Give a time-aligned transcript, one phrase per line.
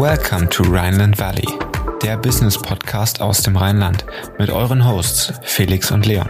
[0.00, 1.46] Welcome to Rhineland Valley,
[2.02, 4.06] der Business Podcast aus dem Rheinland
[4.38, 6.26] mit euren Hosts Felix und Leon.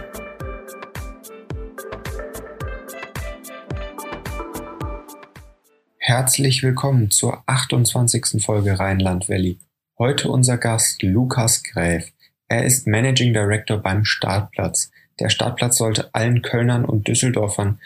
[5.99, 8.43] Herzlich willkommen zur 28.
[8.43, 9.57] Folge Rheinland Valley.
[9.97, 12.11] Heute unser Gast Lukas Gräf.
[12.49, 14.91] Er ist Managing Director beim Startplatz.
[15.21, 17.79] Der Startplatz sollte allen Kölnern und Düsseldorfern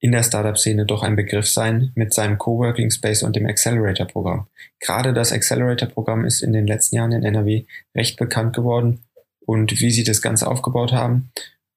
[0.00, 4.46] in der Startup-Szene doch ein Begriff sein mit seinem Coworking Space und dem Accelerator-Programm.
[4.80, 7.64] Gerade das Accelerator-Programm ist in den letzten Jahren in NRW
[7.96, 9.04] recht bekannt geworden
[9.40, 11.32] und wie sie das Ganze aufgebaut haben,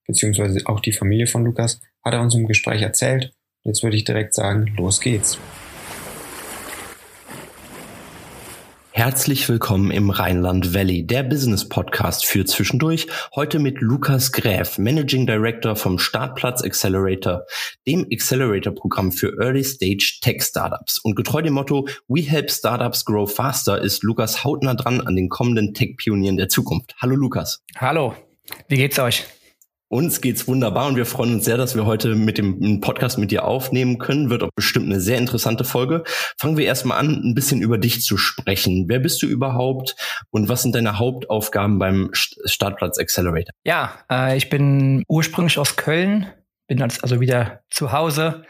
[0.05, 3.33] beziehungsweise auch die Familie von Lukas, hat er uns im Gespräch erzählt.
[3.63, 5.39] Jetzt würde ich direkt sagen, los geht's.
[8.93, 13.07] Herzlich willkommen im Rheinland Valley, der Business Podcast für zwischendurch.
[13.33, 17.45] Heute mit Lukas Gräf, Managing Director vom Startplatz Accelerator,
[17.87, 20.99] dem Accelerator Programm für Early Stage Tech Startups.
[20.99, 25.29] Und getreu dem Motto We Help Startups Grow Faster ist Lukas hautnah dran an den
[25.29, 26.93] kommenden Tech-Pionieren der Zukunft.
[27.01, 27.63] Hallo Lukas.
[27.77, 28.13] Hallo.
[28.67, 29.25] Wie geht's euch?
[29.91, 33.29] Uns geht's wunderbar und wir freuen uns sehr, dass wir heute mit dem Podcast mit
[33.29, 34.29] dir aufnehmen können.
[34.29, 36.05] Wird auch bestimmt eine sehr interessante Folge.
[36.39, 38.85] Fangen wir erstmal an, ein bisschen über dich zu sprechen.
[38.87, 39.97] Wer bist du überhaupt
[40.29, 43.51] und was sind deine Hauptaufgaben beim Startplatz Accelerator?
[43.65, 46.25] Ja, äh, ich bin ursprünglich aus Köln,
[46.67, 48.45] bin also wieder zu Hause,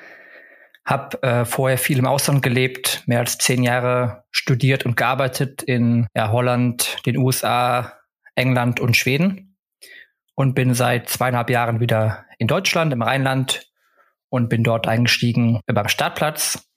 [0.85, 6.05] habe äh, vorher viel im Ausland gelebt, mehr als zehn Jahre studiert und gearbeitet in
[6.15, 7.93] ja, Holland, den USA,
[8.35, 9.50] England und Schweden
[10.41, 13.67] und bin seit zweieinhalb Jahren wieder in Deutschland, im Rheinland
[14.29, 16.67] und bin dort eingestiegen beim Startplatz.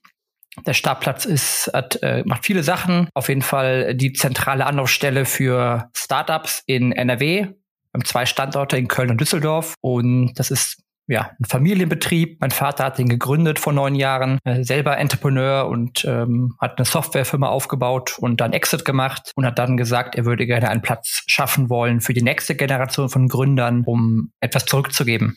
[0.67, 3.09] Der Startplatz ist, hat, äh, macht viele Sachen.
[3.15, 7.47] Auf jeden Fall die zentrale Anlaufstelle für Startups in NRW.
[7.47, 7.55] Wir
[7.95, 9.75] haben zwei Standorte in Köln und Düsseldorf.
[9.81, 12.41] Und das ist ja, ein Familienbetrieb.
[12.41, 16.87] Mein Vater hat den gegründet vor neun Jahren, äh, selber Entrepreneur und ähm, hat eine
[16.87, 21.23] Softwarefirma aufgebaut und dann Exit gemacht und hat dann gesagt, er würde gerne einen Platz
[21.27, 25.37] schaffen wollen für die nächste Generation von Gründern, um etwas zurückzugeben.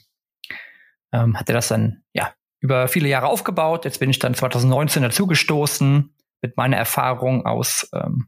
[1.11, 3.85] Ähm, hat er das dann ja über viele Jahre aufgebaut.
[3.85, 8.27] Jetzt bin ich dann 2019 dazugestoßen mit meiner Erfahrung aus ähm,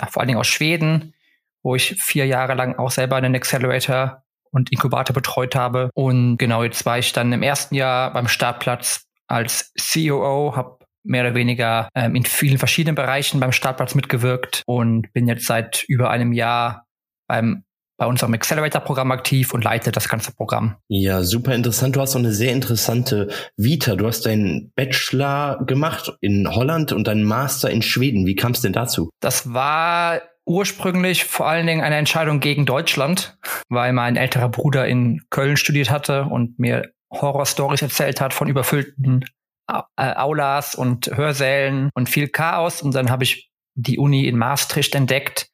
[0.00, 1.14] ja, vor allen Dingen aus Schweden,
[1.62, 4.22] wo ich vier Jahre lang auch selber einen Accelerator
[4.52, 5.90] und Inkubator betreut habe.
[5.94, 11.22] Und genau, jetzt war ich dann im ersten Jahr beim Startplatz als COO, habe mehr
[11.24, 16.10] oder weniger ähm, in vielen verschiedenen Bereichen beim Startplatz mitgewirkt und bin jetzt seit über
[16.10, 16.84] einem Jahr
[17.26, 17.64] beim
[17.98, 20.76] bei unserem Accelerator-Programm aktiv und leite das ganze Programm.
[20.86, 21.96] Ja, super interessant.
[21.96, 23.96] Du hast auch eine sehr interessante Vita.
[23.96, 28.24] Du hast deinen Bachelor gemacht in Holland und deinen Master in Schweden.
[28.24, 29.10] Wie kam es denn dazu?
[29.20, 33.38] Das war ursprünglich vor allen Dingen eine Entscheidung gegen Deutschland,
[33.68, 39.24] weil mein älterer Bruder in Köln studiert hatte und mir Horrorstories erzählt hat von überfüllten
[39.68, 42.82] äh, Aulas und Hörsälen und viel Chaos.
[42.82, 45.48] Und dann habe ich die Uni in Maastricht entdeckt.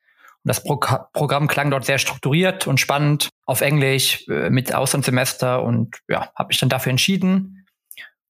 [0.44, 0.80] Und das Pro
[1.12, 6.48] Programm klang dort sehr strukturiert und spannend auf Englisch äh, mit Auslandssemester und ja, habe
[6.48, 7.66] mich dann dafür entschieden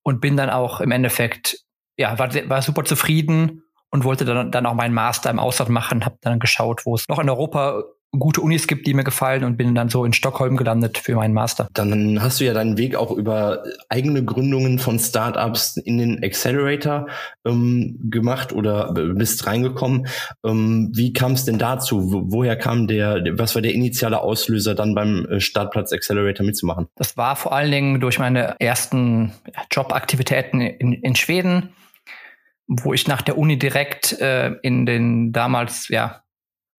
[0.02, 1.58] und bin dann auch im Endeffekt
[1.96, 3.63] ja war, war super zufrieden
[3.94, 7.08] und wollte dann, dann auch meinen Master im Ausland machen, habe dann geschaut, wo es
[7.08, 10.56] noch in Europa gute Unis gibt, die mir gefallen und bin dann so in Stockholm
[10.56, 11.68] gelandet für meinen Master.
[11.74, 17.06] Dann hast du ja deinen Weg auch über eigene Gründungen von Startups in den Accelerator
[17.44, 20.08] ähm, gemacht oder bist reingekommen.
[20.44, 22.24] Ähm, wie kam es denn dazu?
[22.32, 26.88] Woher kam der, was war der initiale Auslöser dann beim äh, Startplatz Accelerator mitzumachen?
[26.96, 29.32] Das war vor allen Dingen durch meine ersten
[29.70, 31.70] Jobaktivitäten in, in Schweden
[32.66, 36.22] wo ich nach der Uni direkt äh, in den damals ja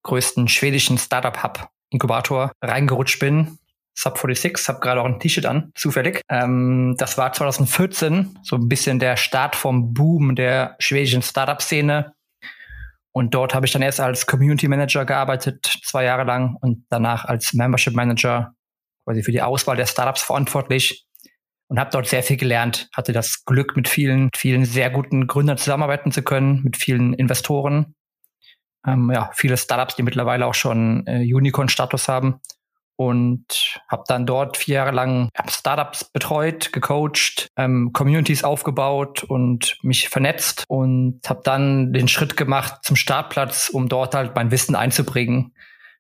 [0.03, 3.57] größten schwedischen Startup Hub Inkubator reingerutscht bin.
[3.97, 6.22] Sub 46, habe gerade auch ein T-Shirt an, zufällig.
[6.29, 12.13] Ähm, das war 2014, so ein bisschen der Start vom Boom der schwedischen Startup-Szene.
[13.13, 17.23] Und dort habe ich dann erst als Community Manager gearbeitet, zwei Jahre lang, und danach
[17.23, 18.53] als Membership Manager,
[19.06, 21.04] quasi für die Auswahl der Startups verantwortlich
[21.67, 22.90] und habe dort sehr viel gelernt.
[22.94, 27.96] Hatte das Glück, mit vielen, vielen sehr guten Gründern zusammenarbeiten zu können, mit vielen Investoren.
[28.85, 32.40] Ähm, ja, viele Startups, die mittlerweile auch schon äh, Unicorn-Status haben.
[32.97, 40.08] Und habe dann dort vier Jahre lang Startups betreut, gecoacht, ähm, Communities aufgebaut und mich
[40.08, 45.52] vernetzt und habe dann den Schritt gemacht zum Startplatz, um dort halt mein Wissen einzubringen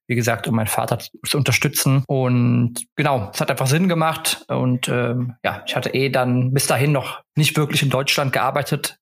[0.07, 2.03] wie gesagt, um meinen Vater zu unterstützen.
[2.07, 4.45] Und genau, es hat einfach Sinn gemacht.
[4.47, 8.97] Und ähm, ja, ich hatte eh dann bis dahin noch nicht wirklich in Deutschland gearbeitet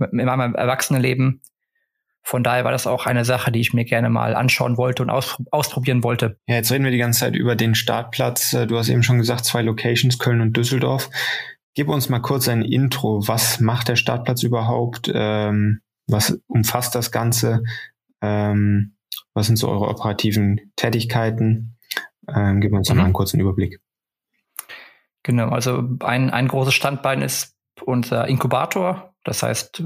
[0.00, 1.42] in meinem Erwachsenenleben.
[2.22, 5.10] Von daher war das auch eine Sache, die ich mir gerne mal anschauen wollte und
[5.10, 6.38] aus, ausprobieren wollte.
[6.46, 8.52] Ja, jetzt reden wir die ganze Zeit über den Startplatz.
[8.52, 11.08] Äh, du hast eben schon gesagt, zwei Locations, Köln und Düsseldorf.
[11.74, 13.26] Gib uns mal kurz ein Intro.
[13.26, 15.10] Was macht der Startplatz überhaupt?
[15.14, 17.62] Ähm, Was umfasst das Ganze?
[18.20, 18.97] Ähm,
[19.34, 21.76] was sind so eure operativen Tätigkeiten?
[22.32, 22.96] Ähm, gib uns mhm.
[22.96, 23.80] mal einen kurzen Überblick.
[25.22, 27.54] Genau, also ein, ein großes Standbein ist
[27.84, 29.84] unser Inkubator, das heißt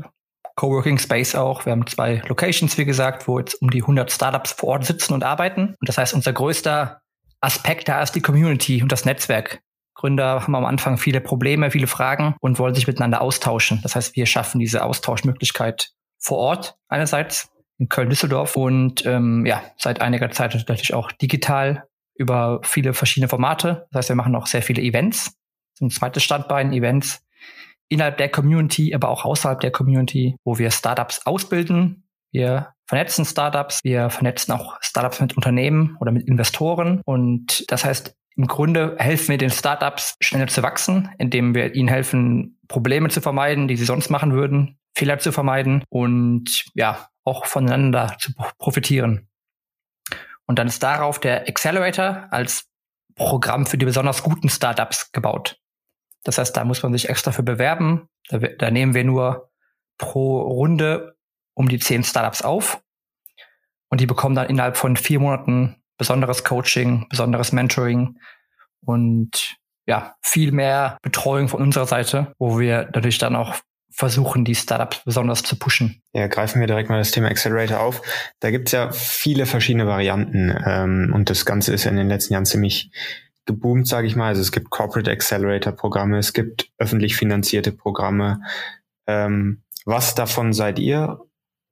[0.56, 1.64] Coworking Space auch.
[1.64, 5.14] Wir haben zwei Locations, wie gesagt, wo jetzt um die 100 Startups vor Ort sitzen
[5.14, 5.74] und arbeiten.
[5.80, 7.00] Und das heißt, unser größter
[7.40, 9.60] Aspekt da ist die Community und das Netzwerk.
[9.94, 13.80] Gründer haben am Anfang viele Probleme, viele Fragen und wollen sich miteinander austauschen.
[13.82, 17.50] Das heißt, wir schaffen diese Austauschmöglichkeit vor Ort einerseits
[17.82, 23.88] in Köln-Düsseldorf und ähm, ja, seit einiger Zeit natürlich auch digital über viele verschiedene Formate.
[23.90, 25.36] Das heißt, wir machen auch sehr viele Events.
[25.80, 27.24] Ein zweites Standbein, Events
[27.88, 32.04] innerhalb der Community, aber auch außerhalb der Community, wo wir Startups ausbilden.
[32.30, 37.00] Wir vernetzen Startups, wir vernetzen auch Startups mit Unternehmen oder mit Investoren.
[37.04, 41.88] Und das heißt, im Grunde helfen wir den Startups schneller zu wachsen, indem wir ihnen
[41.88, 47.46] helfen, Probleme zu vermeiden, die sie sonst machen würden, Fehler zu vermeiden und ja, auch
[47.46, 49.28] voneinander zu profitieren.
[50.46, 52.68] Und dann ist darauf der Accelerator als
[53.14, 55.60] Programm für die besonders guten Startups gebaut.
[56.24, 58.08] Das heißt, da muss man sich extra für bewerben.
[58.28, 59.50] Da, da nehmen wir nur
[59.98, 61.16] pro Runde
[61.54, 62.82] um die zehn Startups auf.
[63.88, 68.18] Und die bekommen dann innerhalb von vier Monaten besonderes Coaching, besonderes Mentoring
[68.84, 73.56] und ja, viel mehr Betreuung von unserer Seite, wo wir natürlich dann auch
[73.92, 76.02] versuchen, die Startups besonders zu pushen.
[76.12, 78.02] Ja, greifen wir direkt mal das Thema Accelerator auf.
[78.40, 82.32] Da gibt es ja viele verschiedene Varianten ähm, und das Ganze ist in den letzten
[82.32, 82.90] Jahren ziemlich
[83.44, 84.28] geboomt, sage ich mal.
[84.28, 88.40] Also es gibt Corporate Accelerator Programme, es gibt öffentlich finanzierte Programme.
[89.06, 91.20] Ähm, was davon seid ihr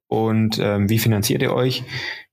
[0.07, 1.83] und ähm, wie finanziert ihr euch?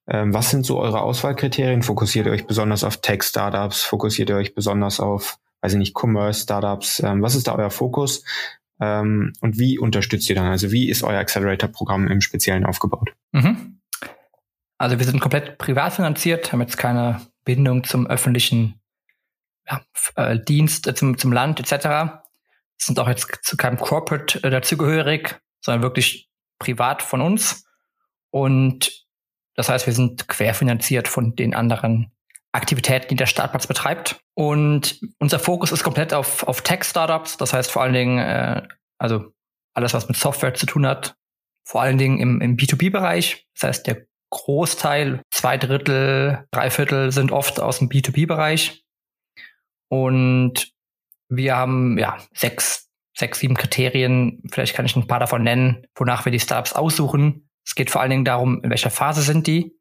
[0.08, 1.82] Ähm, was sind so eure Auswahlkriterien?
[1.82, 3.84] Fokussiert ihr euch besonders auf Tech-Startups?
[3.84, 7.00] Fokussiert ihr euch besonders auf, weiß ich nicht, Commerce-Startups?
[7.00, 8.24] Ähm, was ist da euer Fokus?
[8.80, 10.46] Ähm, und wie unterstützt ihr dann?
[10.46, 13.12] Also wie ist euer Accelerator-Programm im Speziellen aufgebaut?
[13.32, 13.80] Mhm.
[14.78, 18.80] Also wir sind komplett privat finanziert, haben jetzt keine Bindung zum öffentlichen
[19.66, 19.82] ja,
[20.14, 22.22] äh, Dienst, äh, zum, zum Land etc.
[22.76, 27.64] Sind auch jetzt zu keinem Corporate äh, dazugehörig, sondern wirklich privat von uns.
[28.30, 29.06] Und
[29.54, 32.12] das heißt, wir sind querfinanziert von den anderen
[32.52, 34.20] Aktivitäten, die der Startplatz betreibt.
[34.34, 37.36] Und unser Fokus ist komplett auf, auf Tech-Startups.
[37.36, 38.62] Das heißt vor allen Dingen, äh,
[38.98, 39.32] also
[39.74, 41.16] alles, was mit Software zu tun hat,
[41.64, 43.46] vor allen Dingen im, im B2B-Bereich.
[43.54, 48.84] Das heißt, der Großteil, zwei Drittel, drei Viertel sind oft aus dem B2B-Bereich.
[49.88, 50.72] Und
[51.28, 54.42] wir haben ja sechs, sechs, sieben Kriterien.
[54.50, 57.48] Vielleicht kann ich ein paar davon nennen, wonach wir die Startups aussuchen.
[57.64, 59.76] Es geht vor allen Dingen darum, in welcher Phase sind die.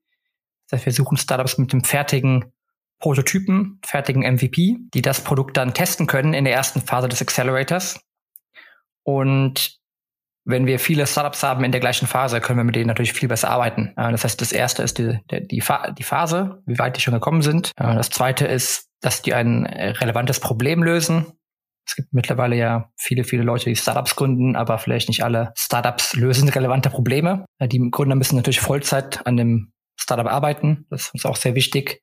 [0.70, 2.54] Das heißt, wir suchen Startups mit dem fertigen
[3.00, 8.00] Prototypen, fertigen MVP, die das Produkt dann testen können in der ersten Phase des Accelerators.
[9.04, 9.78] Und
[10.44, 13.28] wenn wir viele Startups haben in der gleichen Phase, können wir mit denen natürlich viel
[13.28, 13.94] besser arbeiten.
[13.98, 15.62] Das heißt, das erste ist die, die, die
[16.04, 17.72] Phase, wie weit die schon gekommen sind.
[17.76, 21.26] Das zweite ist, dass die ein relevantes Problem lösen.
[21.86, 26.16] Es gibt mittlerweile ja viele, viele Leute, die Startups gründen, aber vielleicht nicht alle Startups
[26.16, 27.46] lösen relevante Probleme.
[27.62, 30.86] Die Gründer müssen natürlich Vollzeit an dem Startup arbeiten.
[30.90, 32.02] Das ist uns auch sehr wichtig.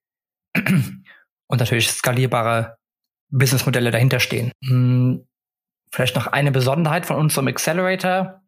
[0.56, 2.76] Und natürlich skalierbare
[3.30, 4.52] Businessmodelle dahinter stehen.
[4.64, 5.26] Hm,
[5.92, 8.40] vielleicht noch eine Besonderheit von unserem Accelerator.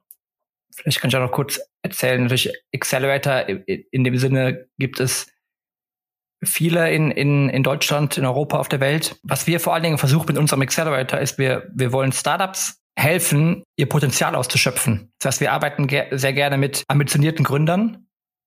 [0.74, 2.22] Vielleicht kann ich auch noch kurz erzählen.
[2.22, 5.28] Natürlich Accelerator in dem Sinne gibt es
[6.44, 9.18] viele in, in, in Deutschland, in Europa, auf der Welt.
[9.22, 13.62] Was wir vor allen Dingen versuchen mit unserem Accelerator ist, wir, wir wollen Startups helfen,
[13.76, 15.12] ihr Potenzial auszuschöpfen.
[15.18, 18.06] Das heißt, wir arbeiten ge sehr gerne mit ambitionierten Gründern,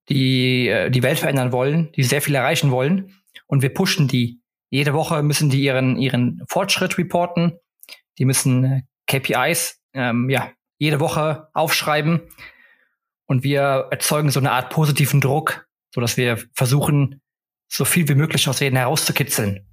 [0.09, 3.18] die äh, die Welt verändern wollen, die sehr viel erreichen wollen.
[3.49, 4.41] Und wir pushen die.
[4.69, 7.59] Jede Woche müssen die ihren, ihren Fortschritt reporten.
[8.19, 12.21] Die müssen äh, KPIs ähm, ja, jede Woche aufschreiben.
[13.27, 17.21] Und wir erzeugen so eine Art positiven Druck, so dass wir versuchen,
[17.71, 19.67] so viel wie möglich aus denen herauszukitzeln.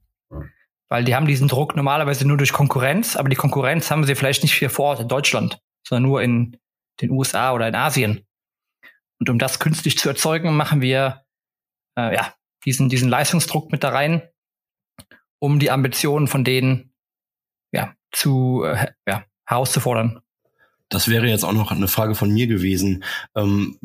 [0.89, 4.43] Weil die haben diesen Druck normalerweise nur durch Konkurrenz, aber die Konkurrenz haben sie vielleicht
[4.43, 6.59] nicht hier vor Ort in Deutschland, sondern nur in
[7.01, 8.27] den USA oder in Asien.
[9.19, 11.25] Und um das künstlich zu erzeugen, machen wir
[11.99, 12.35] äh, ja
[12.67, 14.23] diesen, diesen Leistungsdruck mit da rein,
[15.39, 16.93] um die Ambitionen von denen
[17.73, 20.21] ja, zu äh, ja, herauszufordern.
[20.89, 23.03] Das wäre jetzt auch noch eine Frage von mir gewesen.
[23.35, 23.77] Ähm,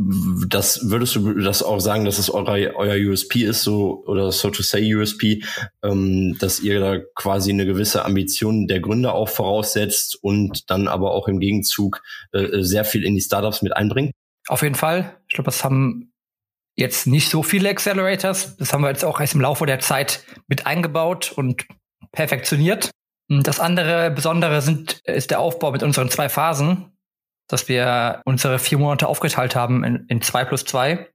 [0.47, 4.51] das würdest du das auch sagen, dass es euer, euer USP ist, so oder so
[4.51, 5.43] to say USP,
[5.83, 11.11] ähm, dass ihr da quasi eine gewisse Ambition der Gründer auch voraussetzt und dann aber
[11.11, 14.11] auch im Gegenzug äh, sehr viel in die Startups mit einbringt?
[14.47, 15.17] Auf jeden Fall.
[15.27, 16.10] Ich glaube, das haben
[16.81, 18.57] jetzt nicht so viele Accelerators.
[18.57, 21.65] Das haben wir jetzt auch erst im Laufe der Zeit mit eingebaut und
[22.11, 22.91] perfektioniert.
[23.29, 26.91] Das andere Besondere sind, ist der Aufbau mit unseren zwei Phasen.
[27.51, 31.09] dass wir unsere vier Monate aufgeteilt haben in, in zwei plus zwei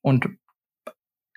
[0.00, 0.26] und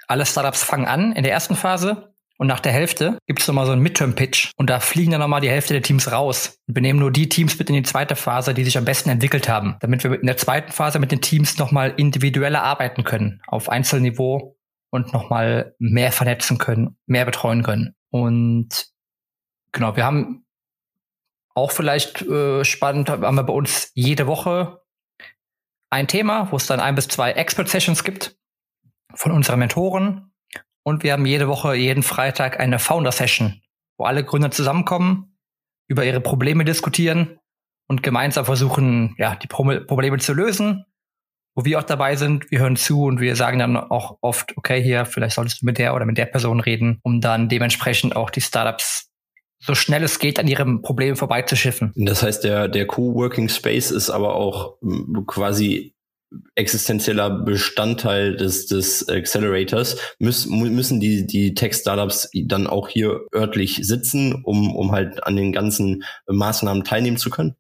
[0.07, 3.65] alle Startups fangen an in der ersten Phase und nach der Hälfte gibt es nochmal
[3.65, 6.57] so einen Midterm-Pitch und da fliegen dann nochmal die Hälfte der Teams raus.
[6.67, 9.09] Und wir nehmen nur die Teams mit in die zweite Phase, die sich am besten
[9.09, 13.41] entwickelt haben, damit wir in der zweiten Phase mit den Teams nochmal individueller arbeiten können,
[13.47, 14.57] auf Einzelniveau
[14.89, 17.95] und nochmal mehr vernetzen können, mehr betreuen können.
[18.09, 18.87] Und
[19.71, 20.45] genau, wir haben
[21.55, 24.81] auch vielleicht äh, spannend, haben wir bei uns jede Woche
[25.89, 28.35] ein Thema, wo es dann ein bis zwei Expert-Sessions gibt
[29.13, 30.32] von unseren Mentoren.
[30.83, 33.61] Und wir haben jede Woche, jeden Freitag eine Founder-Session,
[33.97, 35.37] wo alle Gründer zusammenkommen,
[35.87, 37.39] über ihre Probleme diskutieren
[37.87, 40.85] und gemeinsam versuchen, ja, die Pro Probleme zu lösen.
[41.55, 44.81] Wo wir auch dabei sind, wir hören zu und wir sagen dann auch oft, okay,
[44.81, 48.31] hier, vielleicht solltest du mit der oder mit der Person reden, um dann dementsprechend auch
[48.31, 49.13] die Startups
[49.65, 51.93] so schnell es geht an ihrem Problem vorbeizuschiffen.
[51.95, 54.77] Das heißt, der, der Co-Working Space ist aber auch
[55.25, 55.95] quasi
[56.55, 59.97] existenzieller Bestandteil des, des Accelerators.
[60.19, 65.51] Müß, müssen die, die Tech-Startups dann auch hier örtlich sitzen, um, um halt an den
[65.51, 67.55] ganzen Maßnahmen teilnehmen zu können?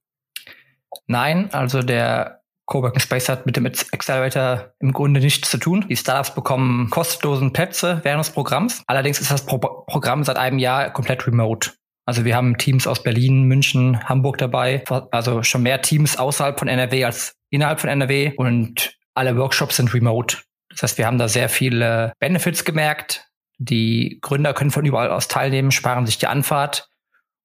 [1.07, 5.85] Nein, also der Coworking Space hat mit dem Accelerator im Grunde nichts zu tun.
[5.89, 8.83] Die Startups bekommen kostenlosen Plätze während des Programms.
[8.87, 11.71] Allerdings ist das Pro Programm seit einem Jahr komplett remote.
[12.05, 14.83] Also wir haben Teams aus Berlin, München, Hamburg dabei.
[15.11, 19.93] Also schon mehr Teams außerhalb von NRW als innerhalb von NRW und alle Workshops sind
[19.93, 20.37] remote.
[20.69, 23.29] Das heißt, wir haben da sehr viele Benefits gemerkt.
[23.59, 26.89] Die Gründer können von überall aus teilnehmen, sparen sich die Anfahrt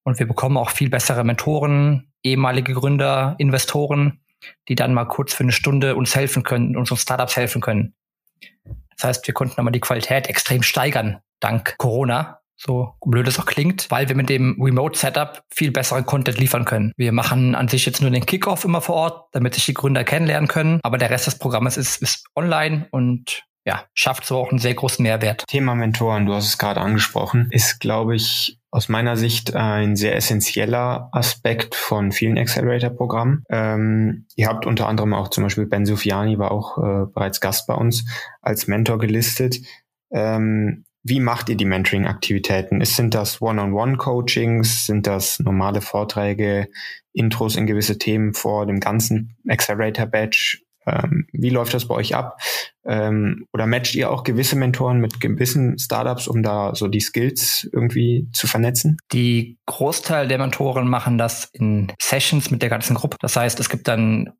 [0.03, 4.21] und wir bekommen auch viel bessere Mentoren, ehemalige Gründer, Investoren,
[4.67, 7.93] die dann mal kurz für eine Stunde uns helfen können, unseren Startups helfen können.
[8.97, 13.45] Das heißt, wir konnten nochmal die Qualität extrem steigern, dank Corona so blöd es auch
[13.45, 16.91] klingt, weil wir mit dem Remote-Setup viel besseren Content liefern können.
[16.97, 20.03] Wir machen an sich jetzt nur den Kickoff immer vor Ort, damit sich die Gründer
[20.03, 24.49] kennenlernen können, aber der Rest des Programmes ist, ist online und ja, schafft so auch
[24.49, 25.45] einen sehr großen Mehrwert.
[25.47, 30.15] Thema Mentoren, du hast es gerade angesprochen, ist, glaube ich, aus meiner Sicht ein sehr
[30.15, 33.43] essentieller Aspekt von vielen Accelerator-Programmen.
[33.49, 37.67] Ähm, ihr habt unter anderem auch zum Beispiel Ben Sufiani war auch äh, bereits Gast
[37.67, 38.05] bei uns
[38.41, 39.59] als Mentor gelistet.
[40.11, 42.83] Ähm, wie macht ihr die Mentoring-Aktivitäten?
[42.83, 44.85] Sind das One-on-One-Coachings?
[44.85, 46.67] Sind das normale Vorträge,
[47.13, 50.59] Intros in gewisse Themen vor dem ganzen Accelerator-Badge?
[50.85, 52.39] Ähm, wie läuft das bei euch ab?
[52.85, 57.69] Ähm, oder matcht ihr auch gewisse Mentoren mit gewissen Startups, um da so die Skills
[57.71, 58.97] irgendwie zu vernetzen?
[59.11, 63.17] Die Großteil der Mentoren machen das in Sessions mit der ganzen Gruppe.
[63.21, 64.31] Das heißt, es gibt dann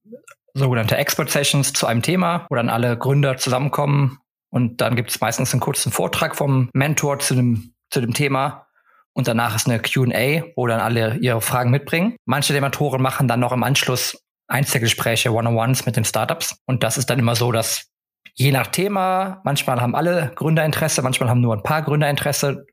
[0.54, 4.18] sogenannte Expert Sessions zu einem Thema, wo dann alle Gründer zusammenkommen
[4.50, 8.66] und dann gibt es meistens einen kurzen Vortrag vom Mentor zu dem, zu dem Thema.
[9.14, 12.16] Und danach ist eine QA, wo dann alle ihre Fragen mitbringen.
[12.26, 16.58] Manche der Mentoren machen dann noch im Anschluss Einzelgespräche, One-on-Ones mit den Startups.
[16.66, 17.88] Und das ist dann immer so, dass
[18.34, 22.66] je nach Thema, manchmal haben alle Gründer Interesse, manchmal haben nur ein paar Gründer Interesse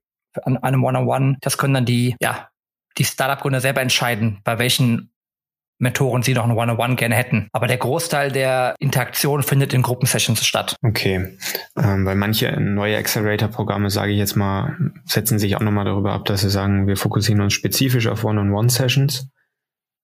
[0.43, 1.37] an einem One-on-One.
[1.41, 2.49] Das können dann die, ja,
[2.99, 5.13] die Startup-Gründer selber entscheiden, bei welchen
[5.79, 7.49] Mentoren sie noch ein One-on-One gerne hätten.
[7.53, 10.77] Aber der Großteil der Interaktion findet in Gruppensessions statt.
[10.83, 11.37] Okay,
[11.77, 16.25] ähm, weil manche neue Accelerator-Programme, sage ich jetzt mal, setzen sich auch nochmal darüber ab,
[16.25, 19.29] dass sie sagen, wir fokussieren uns spezifisch auf One-on-One-Sessions.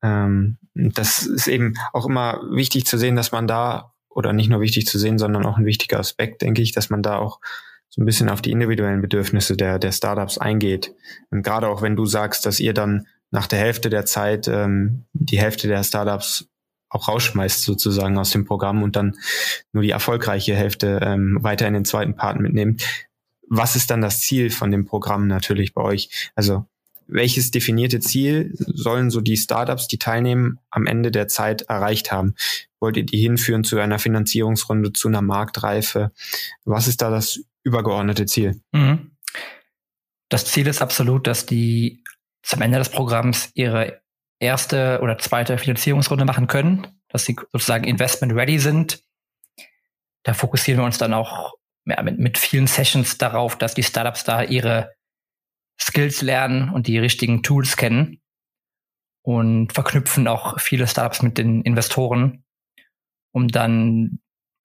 [0.03, 4.61] Ähm, das ist eben auch immer wichtig zu sehen, dass man da, oder nicht nur
[4.61, 7.41] wichtig zu sehen, sondern auch ein wichtiger Aspekt, denke ich, dass man da auch
[7.89, 10.95] so ein bisschen auf die individuellen Bedürfnisse der, der Startups eingeht.
[11.31, 15.05] Und gerade auch wenn du sagst, dass ihr dann nach der Hälfte der Zeit ähm,
[15.13, 16.47] die Hälfte der Startups
[16.89, 19.17] auch rausschmeißt sozusagen aus dem Programm und dann
[19.73, 22.85] nur die erfolgreiche Hälfte ähm, weiter in den zweiten Part mitnimmt.
[23.49, 26.31] Was ist dann das Ziel von dem Programm natürlich bei euch?
[26.35, 26.67] Also
[27.07, 32.35] welches definierte Ziel sollen so die Startups, die teilnehmen, am Ende der Zeit erreicht haben?
[32.81, 36.13] Wollt ihr die hinführen zu einer Finanzierungsrunde, zu einer Marktreife?
[36.65, 38.61] Was ist da das übergeordnete Ziel?
[38.73, 39.13] Mhm.
[40.29, 42.03] Das Ziel ist absolut, dass die
[42.43, 44.03] zum Ende des Programms ihre
[44.41, 49.03] erste oder zweite Finanzierungsrunde machen können, dass sie sozusagen investment ready sind.
[50.25, 54.25] Da fokussieren wir uns dann auch ja, mit, mit vielen Sessions darauf, dass die Startups
[54.25, 54.95] da ihre
[55.81, 58.21] Skills lernen und die richtigen Tools kennen
[59.23, 62.45] und verknüpfen auch viele Startups mit den Investoren,
[63.33, 64.19] um dann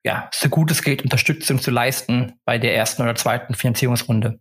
[0.04, 4.40] ja, so gut es geht, Unterstützung zu leisten bei der ersten oder zweiten Finanzierungsrunde.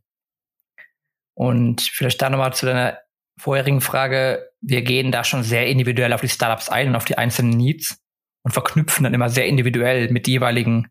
[1.36, 3.00] Und vielleicht da nochmal zu deiner
[3.38, 7.17] vorherigen Frage, wir gehen da schon sehr individuell auf die Startups ein und auf die
[7.17, 8.01] einzelnen Needs
[8.44, 10.88] und verknüpfen dann immer sehr individuell mit jeweiligen,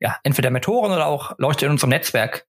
[0.00, 2.46] ja, entweder Mentoren oder auch Leute in unserem Netzwerk,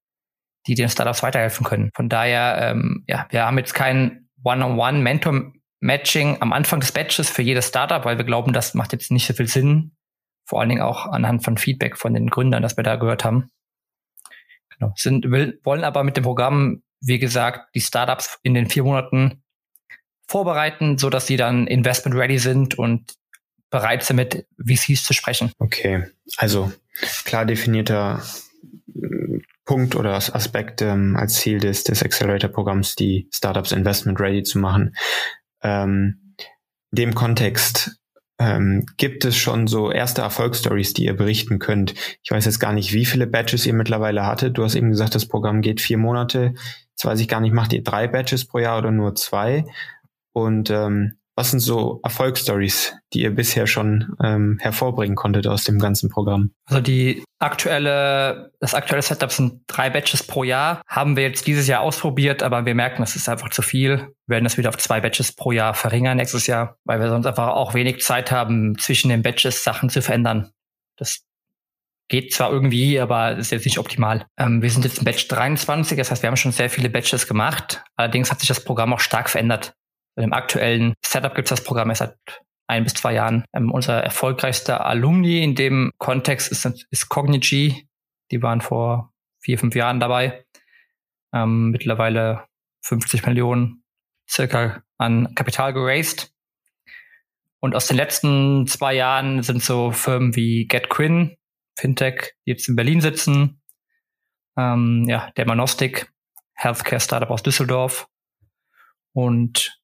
[0.67, 1.91] die den Startups weiterhelfen können.
[1.95, 7.41] Von daher, ähm, ja, wir haben jetzt keinen One-on-One-Mentor Matching am Anfang des Batches für
[7.41, 9.95] jedes Startup, weil wir glauben, das macht jetzt nicht so viel Sinn.
[10.45, 13.49] Vor allen Dingen auch anhand von Feedback von den Gründern, das wir da gehört haben.
[14.69, 14.93] Genau.
[14.95, 19.43] Sind, will, wollen aber mit dem Programm, wie gesagt, die Startups in den vier Monaten
[20.27, 23.15] vorbereiten, so dass sie dann investment ready sind und
[23.69, 25.51] bereit sind, mit VCs zu sprechen.
[25.59, 26.05] Okay,
[26.37, 26.71] also
[27.25, 28.23] klar definierter
[28.93, 34.59] äh, Punkt oder Aspekt ähm, als Ziel des, des Accelerator-Programms, die Startups investment ready zu
[34.59, 34.95] machen.
[35.63, 36.35] Ähm,
[36.91, 38.01] dem Kontext
[38.41, 41.93] ähm, gibt es schon so erste Erfolgsstories, die ihr berichten könnt.
[42.23, 44.57] Ich weiß jetzt gar nicht, wie viele Batches ihr mittlerweile hattet.
[44.57, 46.55] Du hast eben gesagt, das Programm geht vier Monate.
[47.01, 49.65] Jetzt weiß ich gar nicht, macht ihr drei Batches pro Jahr oder nur zwei?
[50.33, 55.79] Und ähm, was sind so Erfolgsstories, die ihr bisher schon ähm, hervorbringen konntet aus dem
[55.79, 56.51] ganzen Programm?
[56.65, 60.83] Also die aktuelle, das aktuelle Setup sind drei Batches pro Jahr.
[60.87, 64.13] Haben wir jetzt dieses Jahr ausprobiert, aber wir merken, das ist einfach zu viel.
[64.27, 67.25] Wir werden das wieder auf zwei Batches pro Jahr verringern nächstes Jahr, weil wir sonst
[67.25, 70.51] einfach auch wenig Zeit haben, zwischen den Batches Sachen zu verändern.
[70.97, 71.23] Das
[72.11, 74.27] geht zwar irgendwie, aber ist jetzt nicht optimal.
[74.37, 77.25] Ähm, wir sind jetzt im Batch 23, das heißt, wir haben schon sehr viele Batches
[77.25, 77.85] gemacht.
[77.95, 79.75] Allerdings hat sich das Programm auch stark verändert.
[80.17, 82.17] Im aktuellen Setup gibt es das Programm erst seit
[82.67, 83.45] ein bis zwei Jahren.
[83.55, 87.87] Ähm, unser erfolgreichster Alumni in dem Kontext ist, ist Cognigy.
[88.29, 90.43] Die waren vor vier, fünf Jahren dabei.
[91.33, 92.43] Ähm, mittlerweile
[92.83, 93.85] 50 Millionen
[94.29, 96.33] circa an Kapital geraced.
[97.61, 101.37] Und aus den letzten zwei Jahren sind so Firmen wie GetQuinn,
[101.77, 103.61] Fintech, die jetzt in Berlin sitzen,
[104.57, 106.11] ähm, ja, Dermanostik,
[106.53, 108.07] Healthcare Startup aus Düsseldorf
[109.13, 109.81] und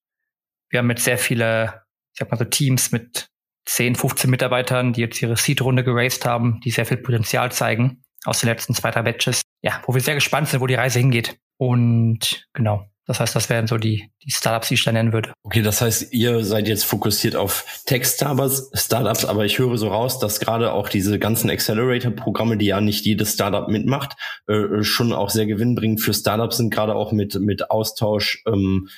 [0.70, 3.29] wir haben jetzt sehr viele, ich sag mal so Teams mit
[3.65, 8.39] 10, 15 Mitarbeitern, die jetzt ihre Seed-Runde geraced haben, die sehr viel Potenzial zeigen aus
[8.39, 9.41] den letzten zwei, drei Batches.
[9.62, 11.39] Ja, wo wir sehr gespannt sind, wo die Reise hingeht.
[11.58, 15.31] Und genau, das heißt, das wären so die, die Startups, die ich da nennen würde.
[15.43, 20.20] Okay, das heißt, ihr seid jetzt fokussiert auf Tech-Startups, Startups, aber ich höre so raus,
[20.20, 24.17] dass gerade auch diese ganzen Accelerator-Programme, die ja nicht jedes Startup mitmacht,
[24.48, 28.89] äh, schon auch sehr gewinnbringend für Startups sind, gerade auch mit, mit Austausch ähm,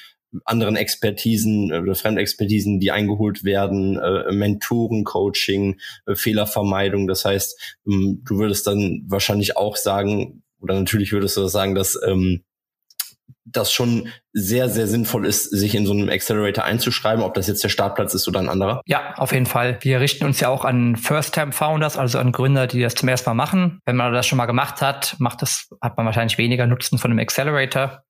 [0.43, 7.07] anderen Expertisen oder Fremdexpertisen, die eingeholt werden, äh, Mentoren, Coaching, äh, Fehlervermeidung.
[7.07, 11.99] Das heißt, ähm, du würdest dann wahrscheinlich auch sagen, oder natürlich würdest du sagen, dass
[12.05, 12.43] ähm,
[13.51, 17.63] das schon sehr, sehr sinnvoll ist, sich in so einem Accelerator einzuschreiben, ob das jetzt
[17.63, 18.81] der Startplatz ist oder ein anderer?
[18.85, 19.77] Ja, auf jeden Fall.
[19.81, 23.33] Wir richten uns ja auch an First-Time-Founders, also an Gründer, die das zum ersten Mal
[23.35, 23.79] machen.
[23.85, 27.11] Wenn man das schon mal gemacht hat, macht das, hat man wahrscheinlich weniger Nutzen von
[27.11, 28.03] einem Accelerator.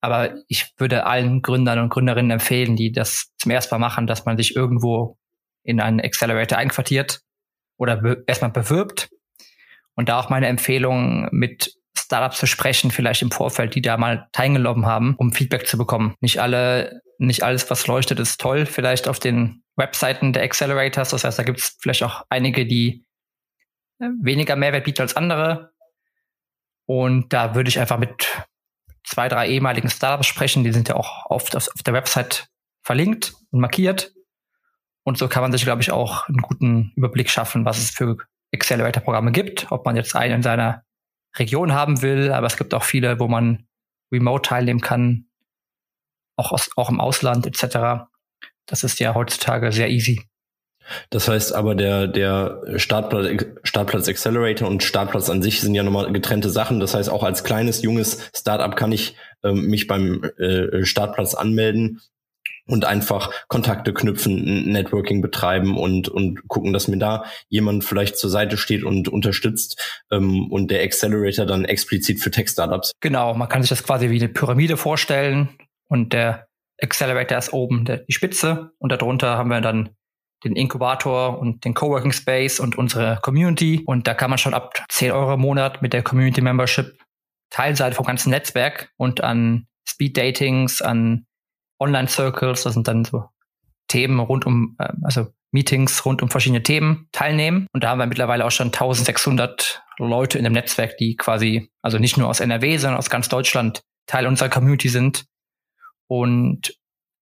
[0.00, 4.24] Aber ich würde allen Gründern und Gründerinnen empfehlen, die das zum ersten Mal machen, dass
[4.24, 5.18] man sich irgendwo
[5.62, 7.20] in einen Accelerator einquartiert
[7.76, 9.10] oder be erstmal bewirbt.
[9.94, 14.28] Und da auch meine Empfehlung, mit Startups zu sprechen, vielleicht im Vorfeld, die da mal
[14.32, 16.14] teilgenommen haben, um Feedback zu bekommen.
[16.20, 21.10] Nicht alle, nicht alles, was leuchtet, ist toll, vielleicht auf den Webseiten der Accelerators.
[21.10, 23.04] Das heißt, da gibt es vielleicht auch einige, die
[24.00, 25.72] äh, weniger Mehrwert bieten als andere.
[26.86, 28.26] Und da würde ich einfach mit
[29.04, 30.64] zwei, drei ehemaligen Startups sprechen.
[30.64, 32.48] Die sind ja auch oft auf, auf der Website
[32.82, 34.12] verlinkt und markiert.
[35.04, 38.16] Und so kann man sich, glaube ich, auch einen guten Überblick schaffen, was es für
[38.54, 40.84] Accelerator-Programme gibt, ob man jetzt einen in seiner
[41.38, 43.66] Region haben will, aber es gibt auch viele, wo man
[44.12, 45.26] remote teilnehmen kann,
[46.36, 48.06] auch, aus, auch im Ausland etc.
[48.66, 50.22] Das ist ja heutzutage sehr easy.
[51.10, 56.12] Das heißt aber, der, der Startplatz, Startplatz Accelerator und Startplatz an sich sind ja nochmal
[56.12, 56.80] getrennte Sachen.
[56.80, 62.00] Das heißt, auch als kleines, junges Startup kann ich ähm, mich beim äh, Startplatz anmelden
[62.70, 68.30] und einfach Kontakte knüpfen, Networking betreiben und, und gucken, dass mir da jemand vielleicht zur
[68.30, 72.92] Seite steht und unterstützt ähm, und der Accelerator dann explizit für Tech-Startups.
[73.00, 75.48] Genau, man kann sich das quasi wie eine Pyramide vorstellen
[75.88, 76.46] und der
[76.82, 79.90] Accelerator ist oben der, die Spitze und darunter haben wir dann
[80.44, 83.82] den Inkubator und den Coworking Space und unsere Community.
[83.84, 86.98] Und da kann man schon ab 10 Euro im Monat mit der Community Membership
[87.50, 91.26] Teil sein vom ganzen Netzwerk und an Speed Datings, an
[91.80, 93.24] Online Circles, das sind dann so
[93.88, 97.66] Themen rund um, äh, also Meetings rund um verschiedene Themen teilnehmen.
[97.72, 101.98] Und da haben wir mittlerweile auch schon 1600 Leute in dem Netzwerk, die quasi, also
[101.98, 105.26] nicht nur aus NRW, sondern aus ganz Deutschland Teil unserer Community sind.
[106.06, 106.74] Und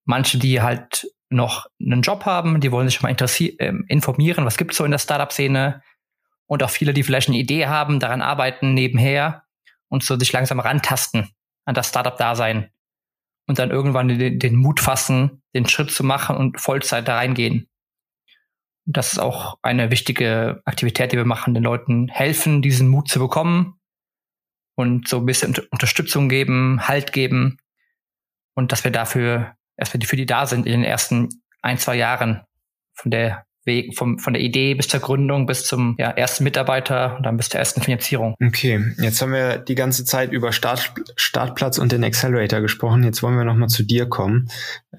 [0.04, 4.76] manche, die halt noch einen Job haben, die wollen sich mal äh, informieren, was gibt's
[4.76, 5.82] so in der Startup-Szene
[6.46, 9.44] und auch viele, die vielleicht eine Idee haben, daran arbeiten nebenher
[9.88, 11.30] und so sich langsam rantasten
[11.66, 12.70] an das Startup-Dasein
[13.48, 17.68] und dann irgendwann den, den, Mut fassen, den Schritt zu machen und Vollzeit da reingehen.
[18.86, 23.08] Und das ist auch eine wichtige Aktivität, die wir machen, den Leuten helfen, diesen Mut
[23.08, 23.80] zu bekommen
[24.76, 27.56] und so ein bisschen Unterstützung geben, Halt geben
[28.54, 31.28] und dass wir dafür erstmal die für die da sind in den ersten
[31.62, 32.44] ein, zwei Jahren
[32.92, 33.47] von der
[33.94, 37.48] vom, von der Idee bis zur Gründung, bis zum ja, ersten Mitarbeiter und dann bis
[37.48, 38.34] zur ersten Finanzierung.
[38.44, 43.04] Okay, jetzt haben wir die ganze Zeit über Start, Startplatz und den Accelerator gesprochen.
[43.04, 44.48] Jetzt wollen wir nochmal zu dir kommen.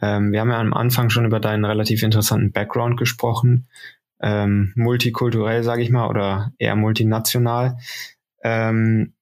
[0.01, 3.67] Ähm, wir haben ja am Anfang schon über deinen relativ interessanten Background gesprochen.
[4.21, 7.77] Ähm, multikulturell, sage ich mal, oder eher multinational.
[8.43, 9.13] Ähm,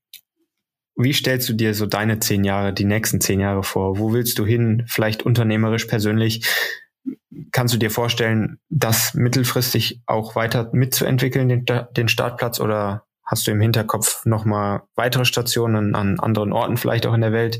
[0.99, 3.99] wie stellst du dir so deine zehn Jahre, die nächsten zehn Jahre vor?
[3.99, 4.83] Wo willst du hin?
[4.87, 6.43] Vielleicht unternehmerisch, persönlich?
[7.51, 13.51] Kannst du dir vorstellen, das mittelfristig auch weiter mitzuentwickeln, den, den Startplatz, oder hast du
[13.51, 17.59] im Hinterkopf nochmal weitere Stationen an anderen Orten, vielleicht auch in der Welt,